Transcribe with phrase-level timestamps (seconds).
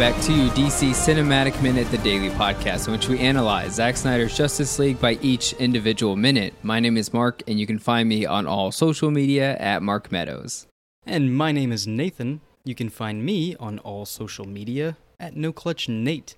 [0.00, 4.78] back to DC Cinematic Minute, the daily podcast in which we analyze Zack Snyder's Justice
[4.78, 6.54] League by each individual minute.
[6.62, 10.10] My name is Mark, and you can find me on all social media at Mark
[10.10, 10.66] Meadows.
[11.04, 12.40] And my name is Nathan.
[12.64, 16.34] You can find me on all social media at No Clutch Nate.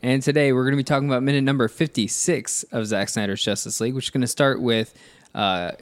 [0.00, 3.80] And today we're going to be talking about minute number 56 of Zack Snyder's Justice
[3.80, 4.94] League, which is going to start with
[5.34, 5.72] uh,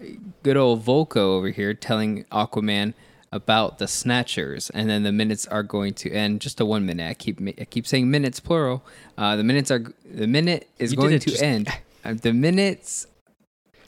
[0.43, 2.95] good old Vulko over here telling Aquaman
[3.35, 7.11] about the Snatchers, and then the minutes are going to end just a one minute.
[7.11, 8.85] I keep I keep saying minutes plural.
[9.19, 11.69] Uh, the minutes are the minute is You going to just- end.
[12.07, 13.07] Uh, the minutes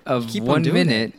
[0.07, 1.13] of keep on one doing minute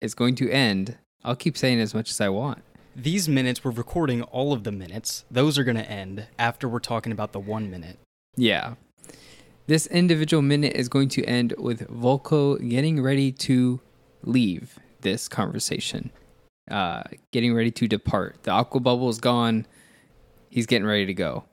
[0.00, 0.96] is going to end.
[1.22, 2.62] I'll keep saying as much as I want.
[2.96, 5.26] These minutes, we're recording all of the minutes.
[5.30, 7.98] Those are going to end after we're talking about the one minute.
[8.34, 8.76] Yeah.
[9.66, 13.80] This individual minute is going to end with Vulko getting ready to
[14.24, 16.10] leave this conversation,
[16.70, 18.42] uh, getting ready to depart.
[18.44, 19.66] The aqua bubble is gone.
[20.48, 21.44] He's getting ready to go.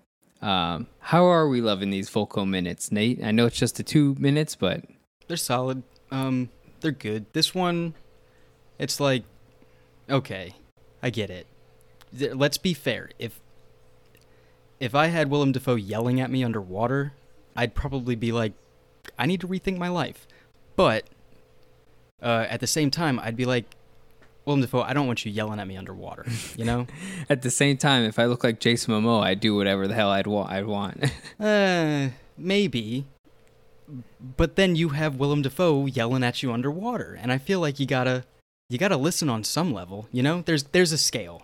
[0.41, 3.23] Um, how are we loving these Vulko minutes, Nate?
[3.23, 4.85] I know it's just the two minutes, but
[5.27, 5.83] They're solid.
[6.11, 6.49] Um,
[6.81, 7.25] they're good.
[7.33, 7.95] This one,
[8.79, 9.23] it's like,
[10.09, 10.53] okay,
[11.01, 11.47] I get it.
[12.17, 13.09] Th- Let's be fair.
[13.19, 13.39] If
[14.79, 17.13] if I had Willem Dafoe yelling at me underwater,
[17.55, 18.53] I'd probably be like,
[19.17, 20.27] I need to rethink my life.
[20.75, 21.05] But
[22.21, 23.65] uh, at the same time, I'd be like,
[24.48, 26.26] Willem Dafoe, I don't want you yelling at me underwater.
[26.56, 26.88] You know?
[27.30, 30.09] at the same time, if I look like Jason Momoa, I'd do whatever the hell
[30.09, 30.50] I'd want.
[30.52, 31.03] I'd want.
[31.40, 33.06] uh, maybe.
[34.38, 37.86] But then you have Willem Dafoe yelling at you underwater, and I feel like you
[37.86, 38.23] gotta,
[38.70, 40.08] you gotta listen on some level.
[40.12, 41.44] You know, there's there's a scale,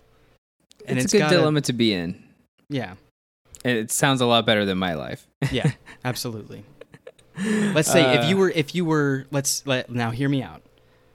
[0.86, 2.22] and it's, it's a good gotta- dilemma to be in.
[2.70, 2.96] yeah,
[3.64, 5.26] It sounds a lot better than my life.
[5.52, 5.72] yeah,
[6.06, 6.64] absolutely.
[7.38, 10.62] Let's say if Uh, you were if you were let's let now hear me out.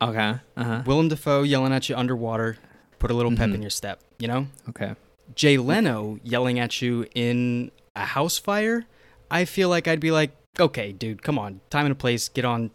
[0.01, 0.35] Okay.
[0.57, 0.83] Uh huh.
[0.87, 2.57] Willem Dafoe yelling at you underwater,
[2.99, 3.55] put a little pep Mhm.
[3.55, 4.01] in your step.
[4.19, 4.95] You know, Okay.
[5.35, 8.85] Jay Leno yelling at you in a house fire,
[9.31, 12.45] I feel like I'd be like, okay, dude, come on, time and a place, get
[12.45, 12.71] on,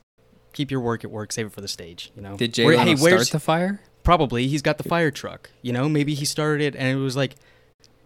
[0.54, 2.12] keep your work at work, save it for the stage.
[2.16, 3.82] You know, Did Jay Where- Leno hey, start where's the fire?
[4.04, 5.50] probably he's got the fire truck.
[5.62, 7.36] You know, maybe he started it and it was like,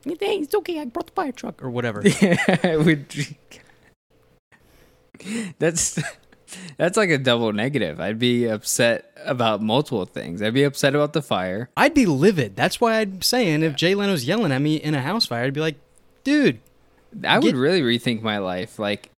[0.05, 2.01] "Hey, it's okay, I brought the fire truck or whatever.
[2.21, 3.05] Yeah, would.
[5.59, 5.99] That's
[6.77, 7.99] that's like a double negative.
[7.99, 10.41] I'd be upset about multiple things.
[10.41, 11.69] I'd be upset about the fire.
[11.75, 12.55] I'd be livid.
[12.55, 15.53] That's why I'm saying if Jay Leno's yelling at me in a house fire, I'd
[15.53, 15.75] be like,
[16.23, 16.59] dude,
[17.25, 19.09] I would really rethink my life, like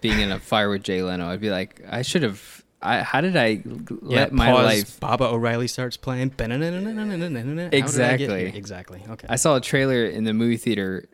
[0.00, 1.28] being in a fire with Jay Leno.
[1.28, 2.64] I'd be like, I should have.
[2.80, 5.00] I how did I let my pause, life?
[5.00, 6.30] Baba O'Riley starts playing.
[6.38, 8.44] How did I get Exactly.
[8.56, 9.02] Exactly.
[9.08, 9.26] Okay.
[9.28, 11.08] I saw a trailer in the movie theater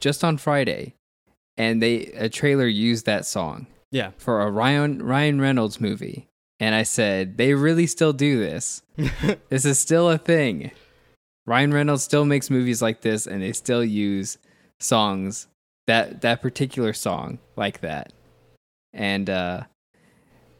[0.00, 0.94] just on Friday,
[1.56, 3.68] and they a trailer used that song.
[3.96, 4.10] Yeah.
[4.18, 6.28] for a Ryan Ryan Reynolds movie,
[6.60, 8.82] and I said they really still do this.
[9.48, 10.70] this is still a thing.
[11.46, 14.38] Ryan Reynolds still makes movies like this, and they still use
[14.78, 15.48] songs
[15.86, 18.12] that that particular song like that,
[18.92, 19.62] and uh,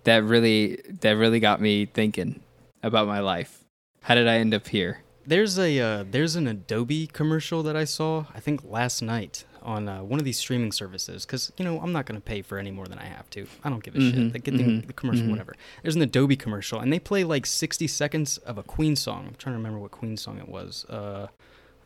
[0.04, 2.40] that really that really got me thinking
[2.82, 3.64] about my life.
[4.02, 5.02] How did I end up here?
[5.26, 9.88] There's a uh, there's an Adobe commercial that I saw I think last night on
[9.88, 12.70] uh, one of these streaming services because you know I'm not gonna pay for any
[12.70, 13.46] more than I have to.
[13.64, 14.32] I don't give a Mhm, shit.
[14.32, 15.30] They get the, mhm, the commercial, mhm.
[15.30, 15.54] whatever.
[15.82, 19.26] There's an Adobe commercial and they play like 60 seconds of a Queen song.
[19.26, 20.84] I'm trying to remember what Queen song it was.
[20.86, 21.26] Uh,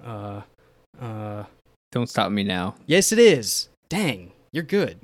[0.05, 0.43] uh,
[1.01, 1.45] uh.
[1.93, 2.77] Don't stop me now.
[2.87, 3.69] Yes, it is.
[3.89, 5.01] Dang, you're good.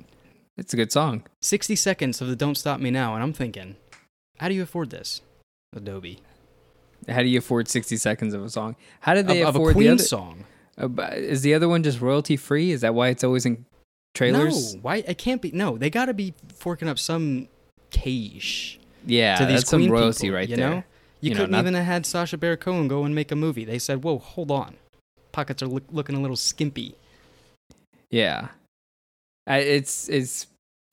[0.55, 1.23] It's a good song.
[1.41, 3.75] 60 seconds of the Don't Stop Me Now, and I'm thinking,
[4.39, 5.21] how do you afford this,
[5.75, 6.19] Adobe?
[7.09, 8.75] How do you afford sixty seconds of a song?
[9.01, 10.03] How did they of, of a Queen the other?
[10.03, 10.45] song.
[10.79, 12.71] Uh, is the other one just royalty free?
[12.71, 13.65] Is that why it's always in
[14.13, 14.75] trailers?
[14.75, 14.97] No, why?
[14.97, 15.51] It can't be.
[15.51, 17.47] No, they got to be forking up some
[17.89, 20.69] cash Yeah, to these that's some royalty people, right you there.
[20.69, 20.75] know?
[21.19, 23.65] You, You couldn't not- even have had Sacha Baron Cohen go and make a movie.
[23.65, 24.75] They said, "Whoa, hold on,
[25.31, 26.93] pockets are look, looking a little skimpy."
[28.11, 28.49] Yeah,
[29.47, 30.47] I, it's it's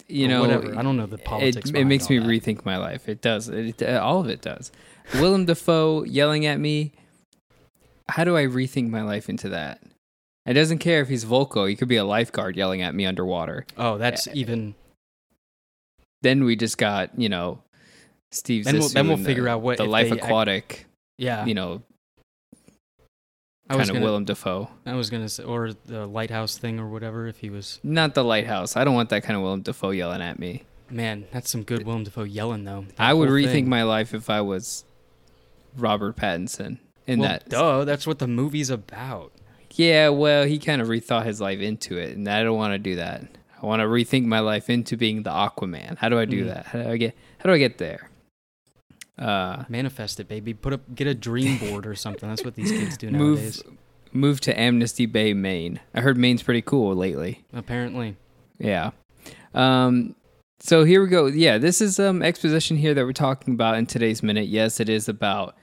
[0.09, 0.79] you Or know whatever.
[0.79, 1.71] I don't know the politics.
[1.71, 2.27] It, it makes me that.
[2.27, 3.09] rethink my life.
[3.09, 3.49] It does.
[3.51, 4.73] It, all of it does.
[5.15, 6.93] Willem Dafoe yelling at me.
[8.09, 9.81] How do I rethink my life into that?
[10.47, 11.69] It doesn't care if he's Vulko.
[11.69, 13.65] He could be a lifeguard yelling at me underwater.
[13.79, 14.75] Oh, that's even.
[16.23, 17.63] Then we just got you know
[18.31, 18.65] Steve.
[18.65, 20.87] Then we'll- then we'll and figure out what- the life they aquatic.
[21.17, 21.83] Yeah, You know,
[23.71, 24.05] I was kind of gonna.
[24.05, 24.69] Willem Dafoe.
[24.85, 27.27] I was gonna say, or the lighthouse thing, or whatever.
[27.29, 28.77] If he was, Not the lighthouse.
[28.77, 30.65] I don't want that kind of Willem Dafoe yelling at me.
[30.91, 32.85] man, that's some good Willem Dafoe yelling though.
[32.97, 33.69] That I would rethink thing.
[33.69, 34.85] my life if I was
[35.77, 37.49] Robert Pattinson in well, that.
[37.49, 39.33] duh, that's what the movie's about.
[39.73, 42.79] Yeah, well, he kind of rethought his life into it, and I don't want to
[42.79, 43.25] do that.
[43.61, 45.99] I want to rethink my life into being the Aquaman.
[45.99, 46.49] How do I do Mm.
[46.55, 46.67] that?
[46.67, 47.17] How do I get?
[47.39, 48.09] How do I get there?
[49.19, 50.55] Uh, Manifest it, baby.
[50.55, 52.29] Put up, get a dream board or something.
[52.29, 53.63] That's what these kids do move, nowadays.
[54.13, 55.81] moved to Amnesty Bay, Maine.
[55.95, 57.45] I heard Maine's pretty cool lately.
[57.53, 58.17] Apparently.
[58.59, 58.91] Yeah.
[59.55, 60.15] Um,
[60.61, 61.27] so here we go.
[61.27, 64.47] Yeah, this is um exposition here that we're talking about in today's minute.
[64.49, 65.55] Yes, it is about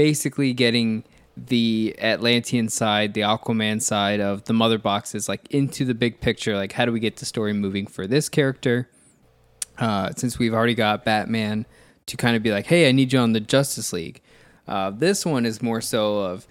[0.00, 1.04] basically getting
[1.36, 6.56] the Atlantean side, the Aquaman side of the mother boxes, like into the big picture.
[6.56, 8.88] Like, how do we get the story moving for this character?
[9.76, 11.66] Uh, since we've already got Batman
[12.06, 14.22] to kind of be like, hey, I need you on the Justice League.
[14.66, 16.46] Uh, this one is more so of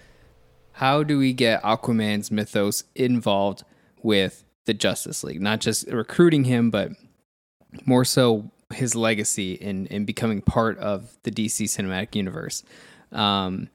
[0.74, 3.64] how do we get Aquaman's mythos involved
[4.00, 5.40] with the Justice League?
[5.40, 6.92] Not just recruiting him, but
[7.84, 12.62] more so his legacy in, in becoming part of the DC cinematic universe.
[13.12, 13.68] Um,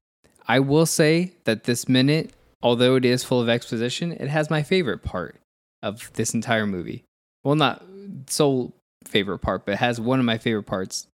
[0.48, 4.64] I will say that this minute, although it is full of exposition, it has my
[4.64, 5.36] favorite part
[5.82, 7.04] of this entire movie.
[7.44, 7.84] Well, not
[8.28, 8.74] sole
[9.06, 11.08] favorite part, but has one of my favorite parts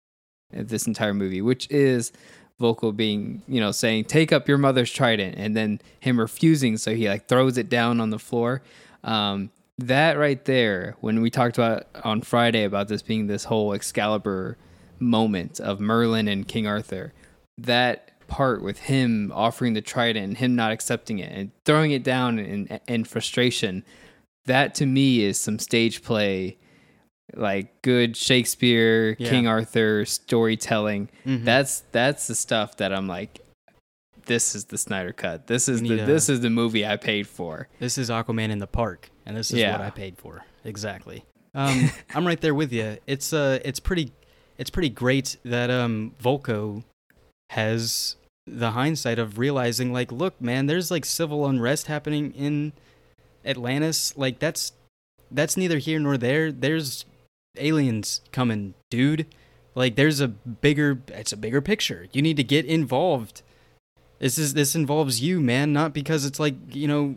[0.54, 2.12] of this entire movie, which is
[2.60, 6.78] Vulko being, you know, saying, take up your mother's trident, and then him refusing.
[6.78, 8.62] So he like throws it down on the floor.
[9.04, 13.74] Um, that right there, when we talked about on Friday about this being this whole
[13.74, 14.58] Excalibur
[15.00, 17.14] moment of Merlin and King Arthur,
[17.58, 22.02] that part with him offering the trident and him not accepting it and throwing it
[22.04, 23.84] down in, in frustration,
[24.46, 26.58] that to me is some stage play,
[27.36, 29.30] like good Shakespeare, Yeah.
[29.30, 31.10] King Arthur storytelling.
[31.26, 31.44] Mhm.
[31.44, 33.40] That's that's the stuff that I'm like,
[34.28, 35.48] this is the Snyder cut.
[35.48, 37.68] This is the a- this is the movie I paid for.
[37.80, 39.74] This is Aquaman in the park, and this is Yeah.
[39.74, 40.46] what I paid for.
[40.64, 41.26] Exactly.
[41.54, 42.98] Um, I'm right there with you.
[43.08, 44.14] It's uh, it's pretty,
[44.58, 46.86] it's pretty great that um, Vulko
[47.50, 48.16] has
[48.46, 52.74] the hindsight of realizing, like, look, man, there's like civil unrest happening in
[53.46, 54.18] Atlantis.
[54.18, 54.74] Like, that's
[55.30, 56.52] that's neither here nor there.
[56.52, 57.06] There's
[57.58, 59.28] aliens coming, dude.
[59.76, 62.08] Like, there's a bigger, it's a bigger picture.
[62.12, 63.42] You need to get involved.
[64.20, 65.74] This is this involves you, man.
[65.74, 67.16] Not because it's like you know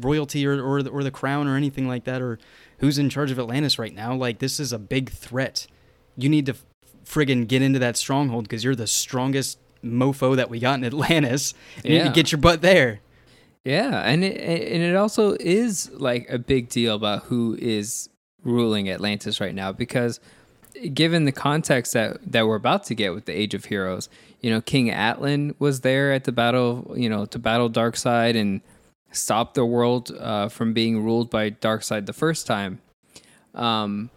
[0.00, 2.38] royalty or or the, or the crown or anything like that or
[2.78, 4.14] who's in charge of Atlantis right now.
[4.14, 5.66] Like this is a big threat.
[6.16, 6.56] You need to
[7.04, 9.58] friggin' get into that stronghold because you're the strongest
[9.92, 11.54] mofo that we got in Atlantis.
[11.76, 12.04] And you need Yeah.
[12.08, 13.00] to get your butt there.
[13.64, 18.08] Yeah, and it and it also is like a big deal about who is
[18.44, 20.20] ruling Atlantis right now because
[20.94, 24.08] given the context that that we're about to get with the Age of Heroes,
[24.40, 28.60] you know, King Atlan was there at the battle, you know, to battle Darkseid and
[29.10, 32.80] stop the world uh, from being ruled by Darkseid the first time.
[33.54, 34.10] Um,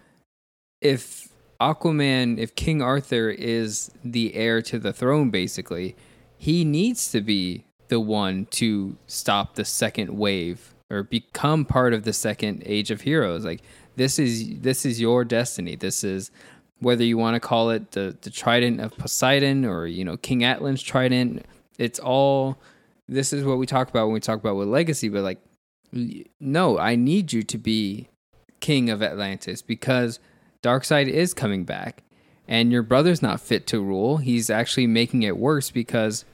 [0.82, 1.29] if
[1.62, 5.96] Aquaman, if King Arthur is the heir to the throne, basically,
[6.38, 12.04] he needs to be the one to stop the second wave or become part of
[12.04, 13.44] the second age of heroes.
[13.44, 13.62] Like
[13.96, 15.76] this is this is your destiny.
[15.76, 16.32] This is
[16.80, 20.44] whether you want to call it the the trident of Poseidon or you know King
[20.44, 21.46] Atlan's trident.
[21.78, 22.58] It's all
[23.08, 25.10] this is what we talk about when we talk about with legacy.
[25.10, 25.40] But like,
[26.40, 28.08] no, I need you to be
[28.60, 30.20] king of Atlantis because
[30.62, 32.04] Darkseid is coming back,
[32.48, 34.18] and your brother's not fit to rule.
[34.18, 36.26] He's actually making it worse because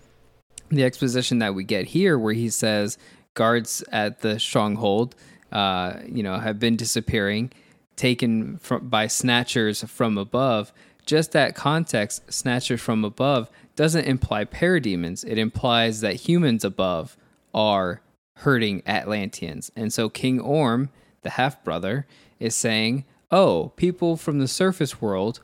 [0.70, 2.98] the exposition that we get here, where he says
[3.36, 5.16] guards at the stronghold,
[5.52, 7.52] uh, you know, have been disappearing,
[7.96, 10.74] taken from, by snatchers from above.
[11.06, 15.24] Just that context, snatchers from above, doesn't imply parademons.
[15.24, 17.16] It implies that humans above
[17.54, 18.02] are
[18.38, 19.72] hurting Atlanteans.
[19.76, 20.90] And so King Orm,
[21.22, 22.08] the half brother,
[22.40, 25.42] is saying, Oh, people from the surface world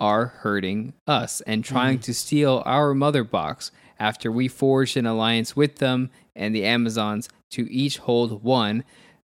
[0.00, 5.54] are hurting us and trying to steal our mother box after we forged an alliance
[5.54, 8.84] with them and the Amazons to each hold one.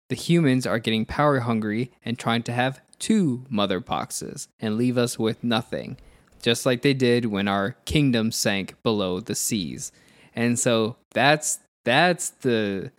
[0.10, 4.98] The humans are getting power hungry and trying to have two mother boxes and leave
[4.98, 5.98] us with nothing,
[6.42, 9.92] just like they did when our kingdom sank below the seas.
[10.34, 12.92] And so that's that's the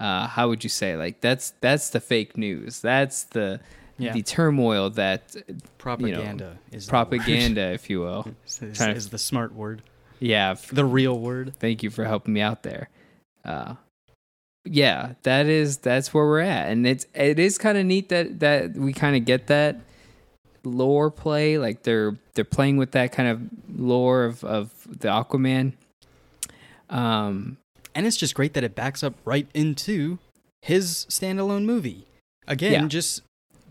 [0.00, 2.80] uh, how would you say like that's that's the fake news.
[2.80, 3.60] That's the
[4.00, 4.12] Yeah.
[4.12, 5.34] the turmoil that
[5.78, 8.22] Propaganda is propaganda, if you will.
[8.24, 8.34] word.
[8.46, 9.82] is, to- is the smart word,
[10.18, 11.54] Yeah, f- the real word.
[11.58, 12.88] thank you for helping me out there.
[13.44, 13.74] Uh,
[14.64, 18.40] yeah, that is that's where we're at, and it's it is kind of neat that
[18.40, 19.80] that we kind of get that
[20.64, 21.56] lore play.
[21.56, 25.72] Like they're they're playing with that kind of lore of of the Aquaman.
[26.90, 27.56] Um,
[27.94, 30.18] And it's just great that it backs up right into
[30.62, 32.06] his standalone movie.
[32.46, 32.86] Again, Yeah.
[32.88, 33.22] just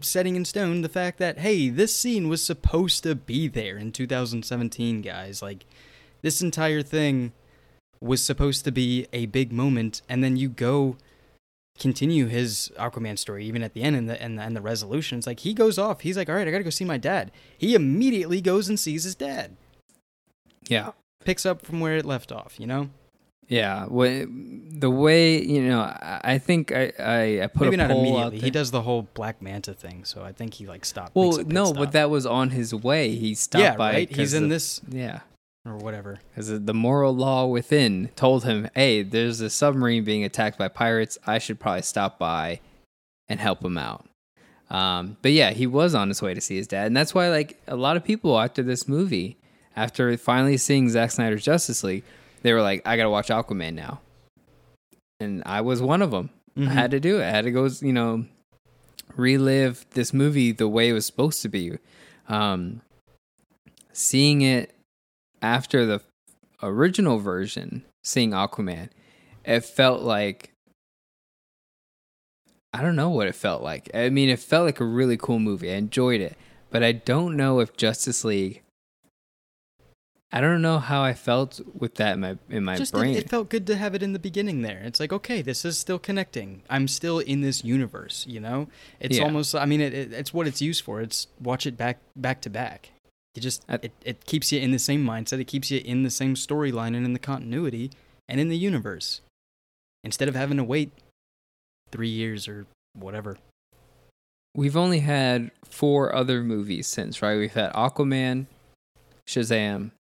[0.01, 3.91] setting in stone the fact that, hey, this scene was supposed to be there in
[3.91, 5.41] 2017, guys.
[5.41, 5.65] Like,
[6.22, 7.32] this entire thing
[8.01, 10.98] was supposed to be a big moment, and then you go
[11.79, 15.18] continue his Aquaman story even at the end and the, and the, and the resolution.
[15.18, 16.01] It's like he goes off.
[16.01, 17.32] He's like, all right, I got to go see my dad.
[17.58, 19.56] He immediately goes and sees his dad.
[20.68, 20.91] yeah,
[21.24, 22.89] Picks up from where it left off, you know?
[23.50, 28.39] Yeah, the way you know, I, think I I, I put Maybe a not immediately.
[28.39, 31.15] He does the whole Black Manta thing, so I think he like stopped.
[31.15, 31.77] well, makes a pit no, stop.
[31.77, 33.15] but that was on his way.
[33.15, 33.91] He stopped yeah, by.
[33.91, 34.15] right.
[34.15, 35.22] He's in the- this Yeah,
[35.65, 36.20] or whatever.
[36.29, 41.18] because the moral law within told him, "Hey, there's a submarine being attacked by pirates.
[41.25, 42.60] I should probably stop by
[43.27, 44.06] and help him out."
[44.70, 47.29] Um, but yeah, he was on his way to see his dad, and that's why
[47.29, 49.38] like a lot of people after this movie,
[49.75, 52.03] after finally seeing Zack Snyder's Justice League,
[52.41, 54.01] they were like, "I gotta watch Aquaman now,"
[55.19, 56.29] and I was one of them.
[56.55, 56.69] I Mm-hmm.
[56.72, 57.24] had to do it.
[57.25, 58.25] I had to go, you know,
[59.15, 61.77] relive this movie the way it was supposed to be.
[62.27, 62.81] Um,
[63.93, 64.75] seeing it
[65.41, 66.01] after the
[66.62, 68.89] original version, seeing Aquaman,
[69.46, 70.51] it felt like
[72.74, 73.89] I don't know what it felt like.
[73.93, 75.72] I mean, it felt like a really cool movie.
[75.72, 76.38] I enjoyed it,
[76.69, 78.62] but I don't know if Justice League.
[80.31, 83.15] I don't know how I felt with that in my in my Just brain.
[83.15, 84.81] it, it felt good to have it in the beginning there.
[84.83, 86.62] It's like okay, this is still connecting.
[86.69, 88.25] I'm still in this universe.
[88.27, 88.67] You know,
[89.00, 89.24] it's Yeah.
[89.24, 89.55] almost.
[89.55, 91.01] I mean, it, it, it's what it's used for.
[91.01, 92.91] It's watch it back back to back.
[93.33, 95.39] You just I- it, it keeps you in the same mindset.
[95.39, 97.89] It keeps you in the same storyline and in the continuity
[98.27, 99.21] and in the universe.
[100.03, 100.91] Instead of having to wait
[101.91, 103.38] three years or whatever.
[104.55, 107.38] We've only had four other movies since, right?
[107.38, 108.45] We've had Aquaman,
[109.27, 109.91] Shazam,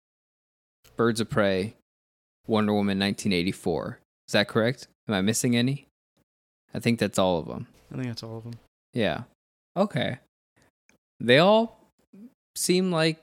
[0.99, 1.77] Birds of Prey,
[2.49, 4.01] Wonder Woman 1984.
[4.27, 4.89] Is that correct?
[5.09, 5.87] Am I missing any?
[6.75, 7.69] I think that's all of them.
[7.91, 8.59] I think that's all of them.
[8.93, 9.23] Yeah.
[9.77, 10.19] Okay.
[11.21, 11.81] They all
[12.57, 13.23] seem like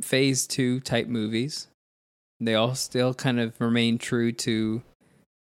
[0.00, 1.66] phase two type movies.
[2.40, 4.82] They all still kind of remain true to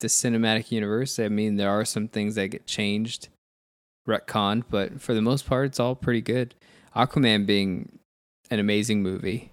[0.02, 1.20] the cinematic universe.
[1.20, 3.30] I mean, there are some things that get changed,
[4.10, 6.56] retconned, but for the most part, it's all pretty good.
[6.96, 8.00] Aquaman being
[8.50, 9.52] an amazing movie.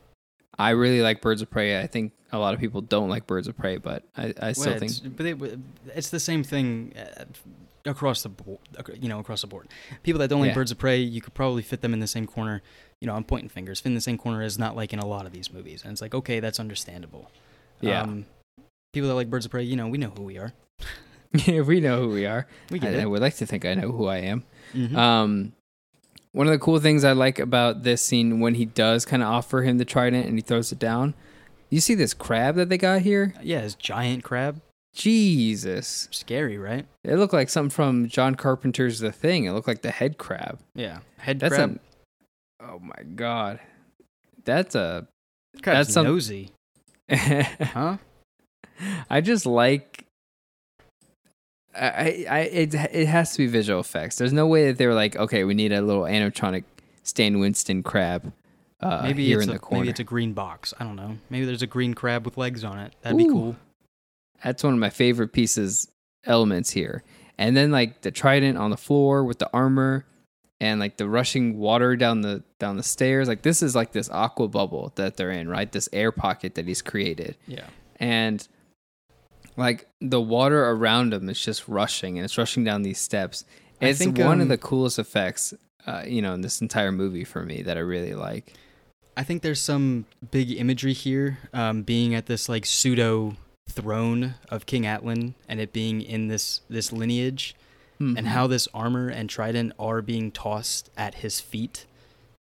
[0.59, 1.81] I really like Birds of Prey.
[1.81, 4.71] I think a lot of people don't like Birds of Prey, but I, I still
[4.73, 5.59] Well, think it's, but it,
[5.95, 7.25] it's the same thing uh,
[7.89, 8.59] across the board.
[9.01, 9.69] You know, across the board.
[10.03, 10.55] People that don't like Yeah.
[10.55, 12.63] Birds of Prey, you could probably fit them in the same corner.
[13.01, 13.81] You know, I'm pointing fingers.
[13.81, 16.03] Fit in the same corner as not liking a lot of these movies, and it's
[16.03, 17.31] like, okay, that's understandable.
[17.81, 18.03] Yeah.
[18.03, 18.27] Um,
[18.93, 20.53] people that like Birds of Prey, you know, we know who we are.
[21.47, 22.47] yeah, we know who we are.
[22.71, 24.45] We get I, I would like to think I know who I am.
[24.75, 24.95] Mhm.
[24.97, 25.53] Um,
[26.33, 29.29] one of the cool things I like about this scene when he does kind of
[29.29, 31.15] offer him the trident and he throws it down.
[31.71, 33.35] You see this crab that they got here?
[33.43, 34.61] yeah, his giant crab.
[34.93, 36.85] Jesus, Scary, right?
[37.05, 39.45] it looked like something from John Carpenter's The Thing.
[39.45, 40.59] It looked like the head crab.
[40.75, 41.79] Yeah, head That's crab.
[42.61, 42.65] a.
[42.65, 43.61] Oh my god,
[44.45, 45.07] that's a.
[45.63, 46.51] Crab's that's some- nosy,
[47.11, 47.99] huh?
[49.09, 50.00] I just like.
[51.75, 54.17] I, I, it, it has to be visual effects.
[54.17, 56.65] There's no way that they were like, okay, we need a little animatronic
[57.03, 58.33] Stan Winston crab.
[58.81, 59.81] Uh, maybe here it's in a, the corner.
[59.83, 60.73] maybe it's a green box.
[60.81, 61.19] I don't know.
[61.29, 62.95] Maybe there's a green crab with legs on it.
[63.03, 63.57] That'd be cool.
[64.43, 65.89] That's one of my favorite pieces
[66.25, 67.05] elements here.
[67.39, 70.07] And then like the trident on the floor with the armor
[70.61, 73.29] and like the rushing water down the down the stairs.
[73.29, 75.71] Like this is like this aqua bubble that they're in, right?
[75.71, 77.37] This air pocket that he's created.
[77.47, 77.67] Yeah.
[77.97, 78.47] And
[79.61, 83.45] like the water around him is just rushing and it's rushing down these steps.
[83.81, 85.55] I It's think, one of um, the coolest effects
[85.87, 88.53] uh, you know, in this entire movie for me that I really like.
[89.17, 93.37] I think there's some big imagery here, um, being at this like pseudo
[93.69, 97.55] throne of King Atlan, and it being in this this lineage,
[98.01, 98.17] Mm-hmm.
[98.17, 101.85] and how this armor and trident are being tossed at his feet.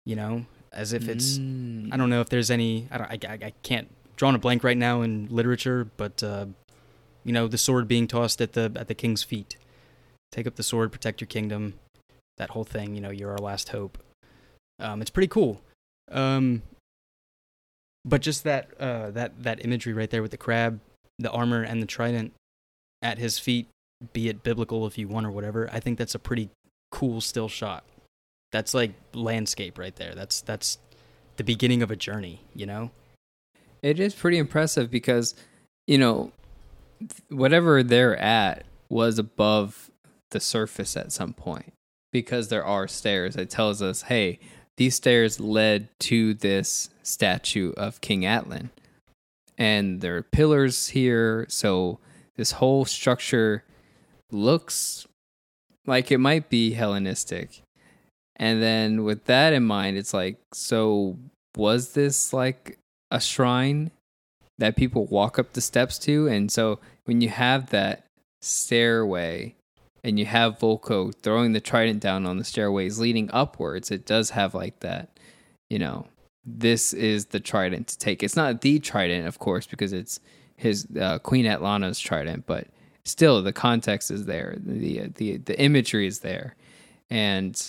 [0.04, 1.38] You know, as if it's.
[1.38, 1.88] Mm.
[1.92, 2.86] I don't know if there's any.
[2.90, 3.10] I don't.
[3.10, 6.46] I, I, I can't draw on a blank right now in literature, but uh,
[7.28, 9.58] you know, the sword being tossed at the at the king's feet.
[10.32, 11.74] Take up the sword, protect your kingdom.
[12.38, 12.94] That whole thing.
[12.94, 13.98] You know, you're our last hope.
[14.78, 15.60] Um, it's pretty cool.
[16.10, 16.62] Um,
[18.02, 20.80] but just that uh, that that imagery right there with the crab,
[21.18, 22.32] the armor, and the trident
[23.02, 23.68] at his feet,
[24.14, 25.68] be it biblical if you want or whatever.
[25.70, 26.48] I think that's a pretty
[26.90, 27.84] cool still shot.
[28.52, 30.14] That's like landscape right there.
[30.14, 30.78] That's that's
[31.36, 32.40] the beginning of a journey.
[32.54, 32.90] You know.
[33.82, 35.36] It is pretty impressive because,
[35.86, 36.32] you know,
[37.28, 39.90] whatever they're at was above
[40.30, 41.72] the surface at some point
[42.12, 43.36] because there are stairs.
[43.36, 44.38] It tells us, hey,
[44.76, 48.70] these stairs led to this statue of King Atlan.
[49.56, 51.46] And there are pillars here.
[51.48, 51.98] So
[52.36, 53.64] this whole structure
[54.30, 55.06] looks
[55.86, 57.62] like it might be Hellenistic.
[58.36, 61.18] And then with that in mind, it's like, so
[61.56, 62.78] was this like
[63.10, 63.90] a shrine
[64.58, 66.26] that people walk up the steps to.
[66.28, 68.04] And so when you have that
[68.42, 69.54] stairway
[70.04, 74.30] and you have Vulko throwing the trident down on the stairways leading upwards, it does
[74.30, 75.08] have like that,
[75.70, 76.06] you know,
[76.44, 78.22] this is the trident to take.
[78.22, 80.20] It's not the trident, of course, because it's
[80.56, 82.66] his uh, Queen Atlana's trident, but
[83.04, 84.56] still the context is there.
[84.58, 86.56] The the the imagery is there,
[87.10, 87.60] and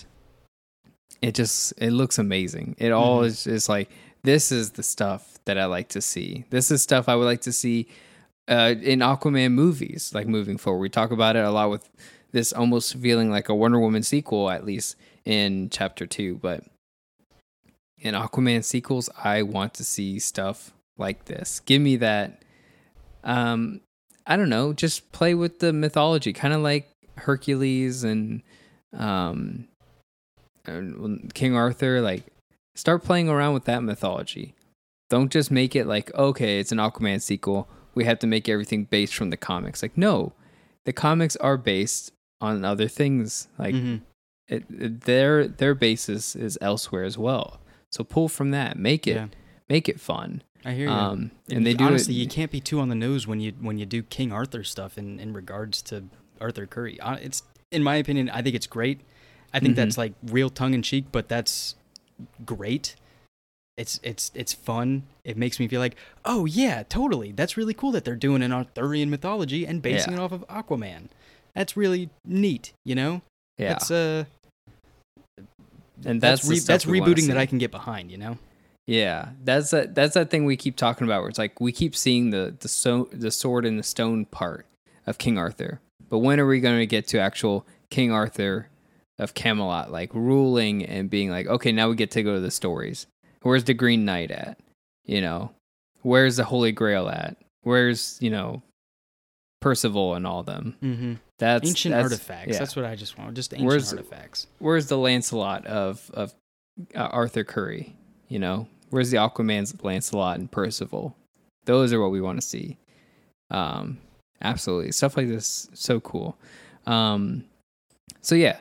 [1.22, 2.76] it just it looks amazing.
[2.80, 3.26] It all Mhm.
[3.26, 3.90] is just like
[4.24, 6.46] this is the stuff that I like to see.
[6.50, 7.88] This is stuff I would like to see
[8.48, 10.12] uh, in Aquaman movies.
[10.14, 11.90] Like moving forward, we talk about it a lot with
[12.32, 14.96] this almost feeling like a Wonder Woman sequel, at least
[15.26, 16.36] in Chapter Two.
[16.36, 16.64] But
[17.98, 21.60] in Aquaman sequels, I want to see stuff like this.
[21.62, 22.44] Give me that.
[23.24, 23.82] Um,
[24.26, 24.74] I don't know.
[24.74, 28.44] Just play with the mythology, kind of like Hercules and
[28.94, 29.68] um,
[30.66, 32.02] and King Arthur.
[32.02, 32.26] Like,
[32.76, 34.56] start playing around with that mythology.
[35.10, 37.68] Don't just make it like, okay, it's an Aquaman sequel.
[37.96, 39.82] We have to make everything based from the comics.
[39.82, 40.34] Like, no,
[40.86, 43.48] the comics are based on other things.
[43.58, 44.02] Like, Mhm.
[44.48, 47.60] it, it- their their basis is elsewhere as well.
[47.92, 48.78] So pull from that.
[48.78, 49.28] Make it Yeah.
[49.68, 50.44] make it fun.
[50.66, 50.92] I hear you.
[50.94, 53.78] Um, and they do honestly, you can't be too on the nose when you when
[53.78, 56.04] you do King Arthur stuff in in regards to
[56.40, 57.00] Arthur Curry.
[57.22, 59.02] It's in my opinion, I think it's great.
[59.54, 59.78] I think Mhm.
[59.78, 61.76] that's like real tongue in cheek, but that's
[62.46, 62.96] great.
[63.78, 65.04] It's it's it's fun.
[65.24, 65.96] It makes me feel like,
[66.26, 67.32] oh yeah, totally.
[67.32, 70.20] That's really cool that they're doing an Arthurian mythology and basing Yeah.
[70.20, 71.04] it off of Aquaman.
[71.56, 72.74] That's really neat.
[72.84, 73.22] You know,
[73.58, 73.70] yeah.
[73.70, 74.26] that's uh,
[76.06, 77.38] and that's that's re- that's rebooting that.
[77.38, 78.12] I can get behind.
[78.12, 78.38] You know,
[78.86, 79.96] Yeah, that's that.
[79.96, 81.22] That's that thing we keep talking about.
[81.22, 84.66] Where it's like we keep seeing the the so the sword and the stone part
[85.08, 88.68] of King Arthur, but when are we going to get to actual King Arthur
[89.20, 92.52] of Camelot, like ruling and being like, okay, now we get to go to the
[92.52, 93.06] stories.
[93.42, 94.60] Where's the Green Knight at?
[95.06, 95.52] You know,
[96.02, 97.38] where's the Holy Grail at?
[97.64, 98.62] Where's you know
[99.62, 100.76] Percival and all them?
[100.82, 101.14] mm-hmm.
[101.38, 102.54] That's ancient that's- artifacts.
[102.54, 102.60] yeah.
[102.60, 103.34] That's what I just want.
[103.36, 104.48] Just ancient Where's- artifacts.
[104.60, 106.34] where's the Lancelot of of
[106.96, 107.96] uh, Arthur Curry?
[108.28, 111.16] You know, where's the Aquaman's Lancelot and Percival?
[111.66, 112.78] Those are what we want to see.
[113.52, 113.98] Um,
[114.42, 116.38] absolutely, stuff like this so cool.
[116.86, 117.46] Um,
[118.22, 118.60] so yeah,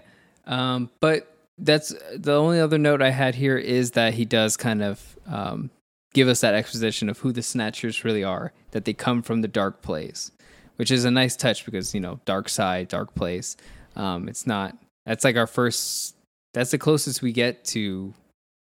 [0.48, 4.82] um, but that's the only other note I had here is that he does kind
[4.82, 5.70] of um,
[6.14, 8.52] give us that exposition of who the Snatchers really are.
[8.72, 10.30] That they come from the dark place,
[10.76, 13.56] which is a nice touch because you know Darkseid, dark place.
[13.94, 14.76] Um, it's not.
[15.06, 16.16] That's like our first.
[16.54, 18.14] That's the closest we get to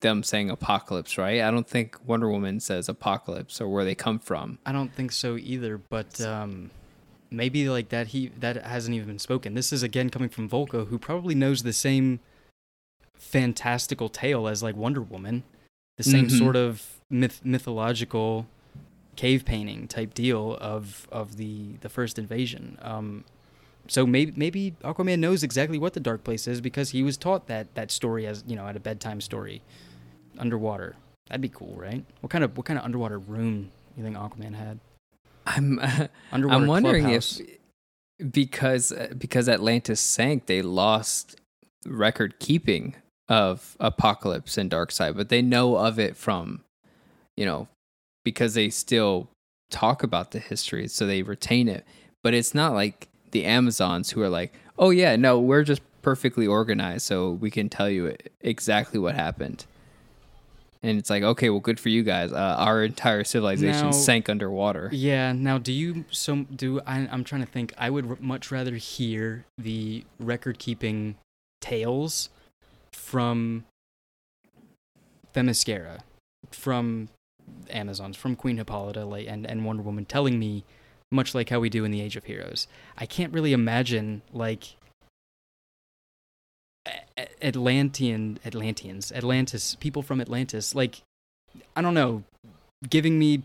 [0.02, 1.42] them saying Apokolips, right?
[1.42, 4.60] I don't think Wonder Woman says Apokolips or where they come from.
[4.66, 6.70] I don't think so either, but um,
[7.34, 9.54] maybe like that he that hasn't even been spoken.
[9.56, 12.20] This is again coming from Vulko, who probably knows the same
[13.16, 15.44] fantastical tale as like Wonder Woman,
[15.98, 16.38] the same Mhm.
[16.38, 18.48] sort of myth mythological
[19.16, 22.78] cave painting type deal of of the the first invasion.
[22.82, 23.24] Um,
[23.88, 27.48] so maybe maybe Aquaman knows exactly what the dark place is because he was taught
[27.48, 29.62] that that story as you know at a bedtime story
[30.38, 30.96] underwater.
[31.28, 32.04] That'd be cool, right?
[32.22, 34.80] What kind of what kind of underwater room you think Aquaman had?
[35.46, 35.80] Uh, I'm
[36.32, 37.40] Underwater I'm wondering clubhouse.
[37.40, 41.40] if because uh, because Atlantis sank, they lost
[41.86, 42.96] record keeping
[43.28, 46.62] of Apokolips and Darkseid, but they know of it from,
[47.36, 47.68] you know,
[48.24, 49.30] because they still
[49.70, 51.86] talk about the history, so they retain it.
[52.22, 56.48] But it's not like the Amazons who are like, oh yeah, no, we're just perfectly
[56.48, 59.66] organized, so we can tell you exactly what happened.
[60.86, 62.34] And it's like, okay, well, good for you guys.
[62.34, 64.90] Uh, our entire civilization Now- sank underwater.
[64.92, 65.32] Yeah.
[65.32, 67.08] Now, do you so do I?
[67.10, 67.74] I'm trying to think.
[67.78, 71.16] I would r- much rather hear the record keeping
[71.62, 72.30] tales
[72.92, 73.64] from
[75.34, 76.00] Themyscira,
[76.52, 77.10] from
[77.70, 80.64] Amazons, from Queen Hippolyta, like, and and Wonder Woman, telling me
[81.12, 82.68] much like how we do in the Age of Heroes.
[82.98, 84.76] I can't really imagine like
[87.42, 91.02] Atlantean Atlanteans, Atlantis, people from Atlantis, like
[91.76, 92.24] I don't know,
[92.90, 93.44] giving me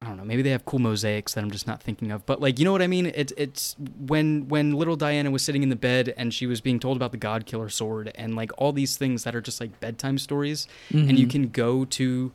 [0.00, 2.24] I don't know, maybe they have cool mosaics that I'm just not thinking of.
[2.24, 3.06] But like, you know what I mean?
[3.14, 6.78] It's it's when when little Diana was sitting in the bed and she was being
[6.78, 9.80] told about the God Killer sword and like all these things that are just like
[9.80, 11.30] bedtime stories and you Mhm.
[11.30, 12.30] can go to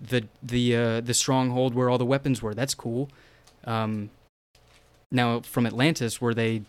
[0.00, 2.54] the the uh, the stronghold where all the weapons were.
[2.54, 3.08] That's cool.
[3.64, 4.10] Um,
[5.10, 6.62] now from Atlantis, were they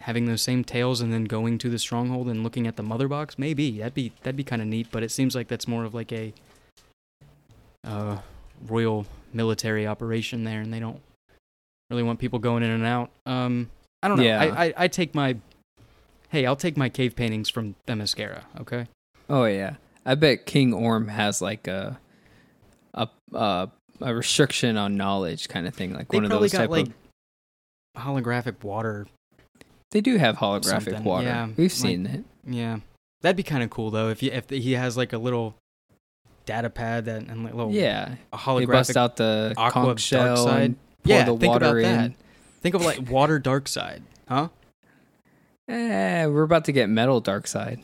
[0.00, 3.08] having those same tails and then going to the stronghold and looking at the mother
[3.08, 3.38] box?
[3.38, 4.88] Maybe that'd be that'd be kind of neat.
[4.90, 6.32] But it seems like that's more of like a
[7.84, 8.18] uh,
[8.66, 11.00] royal military operation there, and they don't
[11.90, 13.10] really want people going in and out.
[13.26, 13.70] Um,
[14.02, 14.24] I don't know.
[14.24, 14.40] Yeah.
[14.42, 15.36] I, I I take my
[16.30, 18.42] hey, I'll take my cave paintings from the Themyscira.
[18.60, 18.86] Okay.
[19.28, 21.98] Oh yeah, I bet King Orm has like a
[22.94, 23.68] a a,
[24.00, 26.86] a restriction on knowledge kind of thing, like They one of those got type like
[26.86, 28.02] of.
[28.02, 29.06] holographic water.
[29.92, 31.26] They do have holographic something, water.
[31.26, 32.24] yeah, We've like- seen it.
[32.46, 32.78] Yeah,
[33.22, 34.08] that'd be kind of cool though.
[34.10, 35.54] If you, if he has like a little
[36.44, 40.00] data pad that and like little Yeah, a they bust holographic out the aqua conch
[40.00, 40.74] shell Darkseid.
[41.04, 41.96] Yeah, the think water about in.
[41.98, 42.12] that.
[42.62, 44.48] Think of like water Darkseid, huh?
[45.68, 47.80] Eh, we're about to get metal Darkseid.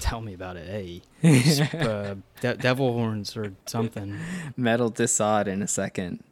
[0.00, 0.68] Tell me about it.
[0.68, 1.02] Hey,
[1.80, 4.16] uh, de- devil horns or something.
[4.56, 6.22] metal Desaad in a second.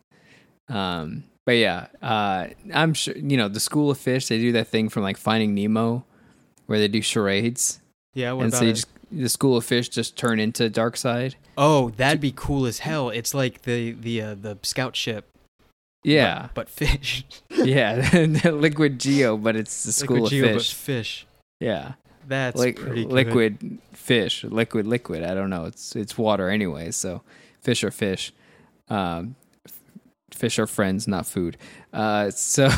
[0.69, 4.27] Um, but yeah, uh, I'm sure you know the School of Fish.
[4.29, 6.05] They do that thing from like Finding Nemo,
[6.67, 7.81] where they do charades,
[8.13, 11.37] Yeah, what and about so just, the School of Fish just turn into Darkseid.
[11.57, 13.09] Oh, that'd be cool as hell.
[13.09, 15.31] It's like the the uh, the scout ship.
[16.05, 17.25] Yeah, but, fish.
[17.51, 18.11] yeah,
[18.45, 20.75] liquid geo, but it's the School Liquid of Geo, but Fish.
[20.75, 21.27] fish.
[21.59, 21.93] Yeah,
[22.29, 23.13] That's like pretty good.
[23.13, 25.25] liquid fish, liquid liquid.
[25.25, 25.65] I don't know.
[25.65, 26.91] It's it's water anyway.
[26.91, 27.23] So
[27.61, 28.33] fish are fish.
[28.89, 29.35] Um,
[30.31, 31.57] fish are friends, not food.
[31.93, 32.69] Uh, so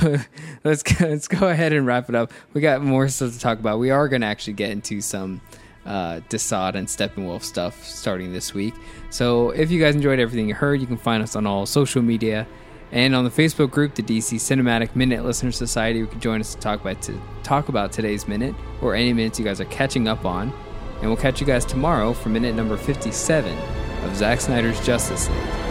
[0.64, 2.32] let's let's go ahead and wrap it up.
[2.52, 3.78] We got more stuff to talk about.
[3.78, 5.40] We are going to actually get into some
[5.86, 8.74] uh, Desaad and Steppenwolf stuff starting this week.
[9.10, 12.02] So if you guys enjoyed everything you heard, you can find us on all social
[12.02, 12.46] media.
[12.90, 16.54] And on the Facebook group, the DC Cinematic Minute Listener Society, you can join us
[16.54, 20.08] to talk about to talk about today's minute or any minutes you guys are catching
[20.08, 20.52] up on.
[21.00, 23.56] And we'll catch you guys tomorrow for minute number 57
[24.04, 25.67] of Zack Snyder's Justice League.